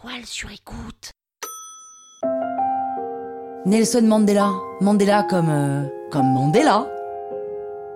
toile 0.00 0.24
sur 0.24 0.50
écoute. 0.50 1.10
Nelson 3.66 4.02
Mandela. 4.02 4.52
Mandela 4.80 5.24
comme. 5.24 5.48
euh, 5.48 5.84
comme 6.10 6.26
Mandela. 6.26 6.86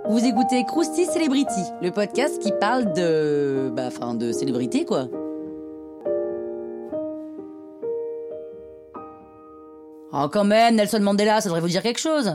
Vous 0.09 0.25
écoutez 0.25 0.65
Krusty 0.65 1.07
Celebrity, 1.07 1.63
le 1.81 1.91
podcast 1.91 2.41
qui 2.43 2.53
parle 2.61 2.93
de. 2.93 3.71
bah, 3.75 3.85
enfin, 3.87 4.15
de 4.15 4.33
célébrité, 4.33 4.85
quoi. 4.85 5.07
Oh, 10.13 10.29
quand 10.31 10.45
même, 10.45 10.75
Nelson 10.77 11.01
Mandela, 11.01 11.41
ça 11.41 11.49
devrait 11.49 11.61
vous 11.61 11.69
dire 11.69 11.83
quelque 11.83 12.01
chose. 12.01 12.35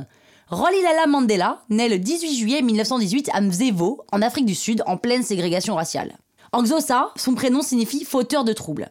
Rolilala 0.49 1.07
Mandela 1.07 1.59
naît 1.69 1.89
le 1.89 1.99
18 1.99 2.35
juillet 2.35 2.61
1918 2.61 3.29
à 3.33 3.41
Mzevo, 3.41 4.05
en 4.11 4.21
Afrique 4.21 4.45
du 4.45 4.55
Sud, 4.55 4.81
en 4.87 4.97
pleine 4.97 5.23
ségrégation 5.23 5.75
raciale. 5.75 6.17
En 6.53 6.63
Xhosa, 6.63 7.11
son 7.17 7.35
prénom 7.35 7.61
signifie 7.61 8.05
fauteur 8.05 8.45
de 8.45 8.53
troubles. 8.53 8.89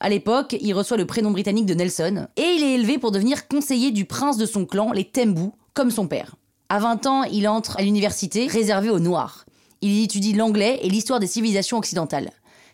À 0.00 0.08
l'époque, 0.08 0.56
il 0.60 0.74
reçoit 0.74 0.96
le 0.96 1.06
prénom 1.06 1.30
britannique 1.30 1.66
de 1.66 1.74
Nelson, 1.74 2.28
et 2.36 2.42
il 2.42 2.62
est 2.62 2.74
élevé 2.74 2.98
pour 2.98 3.10
devenir 3.10 3.48
conseiller 3.48 3.90
du 3.90 4.04
prince 4.04 4.36
de 4.36 4.46
son 4.46 4.64
clan, 4.64 4.92
les 4.92 5.04
Tembu, 5.04 5.50
comme 5.74 5.90
son 5.90 6.06
père. 6.06 6.36
À 6.68 6.78
20 6.78 7.06
ans, 7.06 7.22
il 7.24 7.48
entre 7.48 7.78
à 7.78 7.82
l'université 7.82 8.46
réservée 8.46 8.90
aux 8.90 9.00
Noirs. 9.00 9.44
Il 9.80 9.90
y 9.90 10.04
étudie 10.04 10.34
l'anglais 10.34 10.80
et 10.82 10.88
l'histoire 10.88 11.20
des 11.20 11.26
civilisations 11.26 11.78
occidentales. 11.78 12.30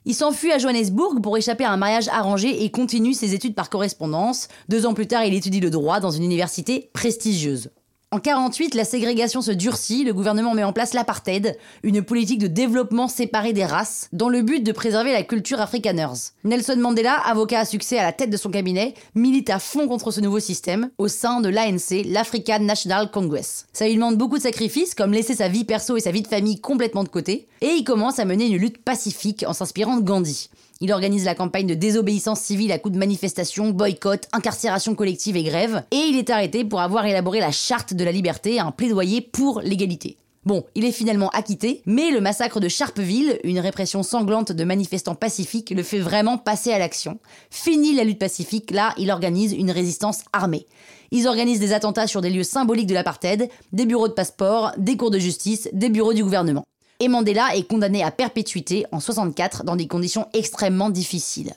Il 0.07 0.15
s'enfuit 0.15 0.53
à 0.53 0.59
Johannesburg 0.59 1.23
pour 1.23 1.37
échapper 1.39 1.65
à 1.65 1.71
un 1.71 1.79
mariage 1.79 2.09
arrangé 2.09 2.65
et 2.65 2.71
continue 2.71 3.15
ses 3.15 3.35
études 3.35 3.55
par 3.55 3.71
correspondance. 3.71 4.49
Deux 4.69 4.85
ans 4.85 4.93
plus 4.93 5.07
tard, 5.07 5.25
il 5.25 5.33
étudie 5.33 5.61
le 5.61 5.71
droit 5.71 6.01
dans 6.01 6.11
une 6.11 6.25
université 6.25 6.91
prestigieuse. 6.93 7.71
En 8.15 8.21
48, 8.21 8.77
la 8.77 8.85
ségrégation 8.85 9.43
se 9.43 9.51
durcit, 9.51 10.05
le 10.05 10.15
gouvernement 10.15 10.55
met 10.55 10.63
en 10.63 10.73
place 10.73 10.95
l'apartheid, 10.95 11.59
une 11.83 12.01
politique 12.01 12.39
de 12.39 12.47
développement 12.47 13.09
séparé 13.09 13.53
des 13.53 13.65
races, 13.65 14.09
dans 14.13 14.29
le 14.29 14.43
but 14.43 14.63
de 14.63 14.71
préserver 14.71 15.11
la 15.11 15.25
culture 15.25 15.61
afrikaners. 15.61 16.31
Nelson 16.45 16.77
Mandela, 16.79 17.15
avocat 17.27 17.59
à 17.59 17.65
succès 17.65 17.99
à 17.99 18.05
la 18.05 18.13
tête 18.13 18.31
de 18.31 18.37
son 18.37 18.53
cabinet, 18.53 18.95
milite 19.17 19.51
à 19.51 19.59
fond 19.59 19.89
contre 19.89 20.13
ce 20.13 20.21
nouveau 20.21 20.39
système 20.39 20.91
au 20.97 21.09
sein 21.09 21.41
de 21.41 21.49
l'ANC, 21.49 22.05
l'African 22.07 22.61
National 22.61 23.11
Congress. 23.11 23.67
Ça 23.73 23.89
lui 23.89 23.97
demande 23.97 24.17
beaucoup 24.17 24.39
de 24.39 24.43
sacrifices, 24.43 24.95
comme 24.95 25.13
laisser 25.13 25.35
sa 25.35 25.49
vie 25.49 25.65
perso 25.65 25.97
et 25.97 26.01
sa 26.01 26.13
vie 26.13 26.23
de 26.23 26.29
famille 26.29 26.61
complètement 26.61 27.03
de 27.03 27.09
côté, 27.09 27.49
et 27.63 27.71
il 27.71 27.83
commence 27.83 28.21
à 28.21 28.25
mener 28.25 28.47
une 28.47 28.59
lutte 28.59 28.79
pacifique 28.79 29.45
en 29.49 29.55
s'inspirant 29.55 29.97
de 29.97 30.05
Gandhi. 30.05 30.51
Il 30.81 30.93
organise 30.93 31.25
la 31.25 31.35
campagne 31.35 31.67
de 31.67 31.75
désobéissance 31.75 32.41
civile 32.41 32.73
à 32.73 32.79
coups 32.79 32.93
de 32.95 32.99
manifestations, 32.99 33.71
boycotts, 33.71 34.29
incarcération 34.33 34.95
collective 34.95 35.37
et 35.37 35.45
grèves, 35.45 35.83
et 35.91 35.97
il 35.97 36.19
est 36.19 36.31
arrêté 36.31 36.65
pour 36.65 36.81
avoir 36.81 37.07
élaboré 37.07 37.41
la 37.41 37.53
charte 37.53 37.95
de 37.95 38.04
la 38.05 38.13
liberté, 38.13 38.61
un 38.61 38.71
plaidoyer 38.71 39.21
pour 39.21 39.61
l'égalité. 39.61 40.17
Bon, 40.45 40.65
il 40.75 40.85
est 40.85 40.93
finalement 40.93 41.31
acquitté, 41.31 41.81
mais 41.87 42.11
le 42.11 42.21
massacre 42.21 42.61
de 42.61 42.69
Sharpeville, 42.69 43.41
une 43.45 43.61
répression 43.61 44.03
sanglante 44.03 44.53
de 44.53 44.65
manifestants 44.65 45.15
pacifiques, 45.15 45.71
le 45.71 45.83
fait 45.83 46.01
vraiment 46.01 46.37
passer 46.37 46.71
à 46.71 46.79
l'action. 46.79 47.19
Fini 47.51 47.95
la 47.95 48.05
lutte 48.05 48.19
pacifique, 48.19 48.71
là, 48.71 48.93
il 48.99 49.11
organise 49.11 49.55
une 49.55 49.71
résistance 49.71 50.21
armée. 50.35 50.67
Ils 51.13 51.29
organisent 51.29 51.61
des 51.61 51.73
attentats 51.73 52.07
sur 52.07 52.21
des 52.21 52.29
lieux 52.29 52.43
symboliques 52.43 52.89
de 52.89 52.95
l'apartheid, 52.95 53.49
des 53.73 53.87
bureaux 53.87 54.09
de 54.09 54.13
passeport, 54.13 54.73
des 54.77 54.99
cours 54.99 55.11
de 55.11 55.19
justice, 55.19 55.69
des 55.73 55.89
bureaux 55.89 56.13
du 56.13 56.23
gouvernement. 56.23 56.65
Et 57.01 57.09
Mandela 57.09 57.57
est 57.57 57.69
condamné 57.69 58.03
à 58.03 58.11
perpétuité 58.11 58.87
en 58.93 59.01
64 59.01 59.65
dans 59.65 59.77
des 59.77 59.89
conditions 59.89 60.29
extrêmement 60.33 60.91
difficiles. 60.91 61.55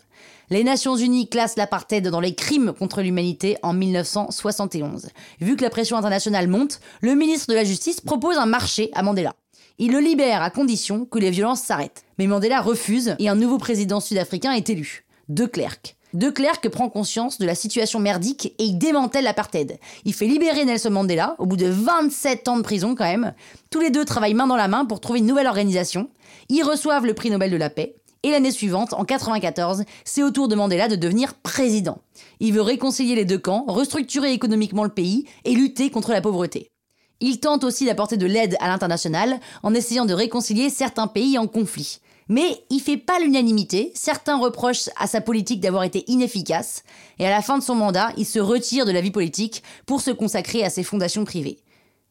Les 0.49 0.63
Nations 0.63 0.95
Unies 0.95 1.27
classent 1.27 1.57
l'apartheid 1.57 2.07
dans 2.07 2.21
les 2.21 2.33
crimes 2.33 2.71
contre 2.71 3.01
l'humanité 3.01 3.57
en 3.63 3.73
1971. 3.73 5.09
Vu 5.41 5.57
que 5.57 5.63
la 5.63 5.69
pression 5.69 5.97
internationale 5.97 6.47
monte, 6.47 6.79
le 7.01 7.15
ministre 7.15 7.47
de 7.49 7.53
la 7.53 7.65
Justice 7.65 7.99
propose 7.99 8.37
un 8.37 8.45
marché 8.45 8.89
à 8.93 9.03
Mandela. 9.03 9.33
Il 9.77 9.91
le 9.91 9.99
libère 9.99 10.41
à 10.41 10.49
condition 10.49 11.05
que 11.05 11.19
les 11.19 11.31
violences 11.31 11.61
s'arrêtent. 11.61 12.05
Mais 12.17 12.27
Mandela 12.27 12.61
refuse 12.61 13.15
et 13.19 13.27
un 13.27 13.35
nouveau 13.35 13.57
président 13.57 13.99
sud-africain 13.99 14.53
est 14.53 14.69
élu, 14.69 15.05
De 15.27 15.45
Klerk. 15.45 15.96
De 16.13 16.29
Klerk 16.29 16.69
prend 16.69 16.89
conscience 16.89 17.37
de 17.37 17.45
la 17.45 17.53
situation 17.53 17.99
merdique 17.99 18.53
et 18.57 18.63
il 18.63 18.77
démantèle 18.77 19.25
l'apartheid. 19.25 19.77
Il 20.05 20.13
fait 20.13 20.25
libérer 20.25 20.63
Nelson 20.63 20.91
Mandela, 20.91 21.35
au 21.37 21.45
bout 21.45 21.57
de 21.57 21.67
27 21.67 22.47
ans 22.47 22.57
de 22.57 22.61
prison 22.61 22.95
quand 22.95 23.03
même. 23.03 23.33
Tous 23.69 23.81
les 23.81 23.89
deux 23.89 24.05
travaillent 24.05 24.33
main 24.33 24.47
dans 24.47 24.55
la 24.55 24.69
main 24.69 24.85
pour 24.85 25.01
trouver 25.01 25.19
une 25.19 25.25
nouvelle 25.25 25.47
organisation. 25.47 26.09
Ils 26.47 26.63
reçoivent 26.63 27.05
le 27.05 27.13
prix 27.13 27.29
Nobel 27.29 27.51
de 27.51 27.57
la 27.57 27.69
paix. 27.69 27.95
Et 28.23 28.31
l'année 28.31 28.51
suivante, 28.51 28.93
en 28.93 29.03
94, 29.03 29.83
c'est 30.05 30.23
au 30.23 30.31
tour 30.31 30.47
de 30.47 30.55
Mandela 30.55 30.87
de 30.87 30.95
devenir 30.95 31.33
président. 31.35 31.99
Il 32.39 32.53
veut 32.53 32.61
réconcilier 32.61 33.15
les 33.15 33.25
deux 33.25 33.37
camps, 33.37 33.65
restructurer 33.67 34.31
économiquement 34.31 34.85
le 34.85 34.89
pays 34.89 35.25
et 35.43 35.53
lutter 35.53 35.89
contre 35.89 36.11
la 36.11 36.21
pauvreté. 36.21 36.71
Il 37.19 37.39
tente 37.39 37.63
aussi 37.63 37.85
d'apporter 37.85 38.15
de 38.15 38.25
l'aide 38.25 38.55
à 38.59 38.67
l'international 38.67 39.39
en 39.61 39.73
essayant 39.73 40.05
de 40.05 40.13
réconcilier 40.13 40.69
certains 40.69 41.07
pays 41.07 41.37
en 41.37 41.47
conflit. 41.47 41.99
Mais 42.29 42.63
il 42.69 42.79
fait 42.79 42.97
pas 42.97 43.19
l'unanimité, 43.19 43.91
certains 43.95 44.37
reprochent 44.37 44.89
à 44.97 45.07
sa 45.07 45.21
politique 45.21 45.61
d'avoir 45.61 45.83
été 45.83 46.03
inefficace, 46.11 46.83
et 47.19 47.25
à 47.25 47.29
la 47.29 47.41
fin 47.41 47.57
de 47.57 47.63
son 47.63 47.75
mandat, 47.75 48.11
il 48.17 48.25
se 48.25 48.39
retire 48.39 48.85
de 48.85 48.91
la 48.91 49.01
vie 49.01 49.11
politique 49.11 49.63
pour 49.85 50.01
se 50.01 50.11
consacrer 50.11 50.63
à 50.63 50.69
ses 50.69 50.83
fondations 50.83 51.25
privées. 51.25 51.59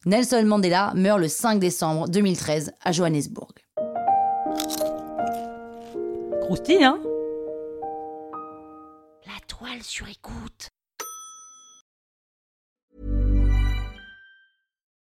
Nelson 0.05 0.43
Mandela 0.45 0.93
meurt 0.95 1.19
le 1.19 1.27
5 1.27 1.59
décembre 1.59 2.07
2013 2.07 2.73
à 2.83 2.91
Johannesburg. 2.91 3.51
Croustille, 6.41 6.83
hein? 6.83 6.99
La 9.25 9.39
toile 9.47 9.83
sur 9.83 10.07
écoute. 10.07 10.69